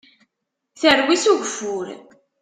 [0.79, 1.87] Terwi s ugeffur.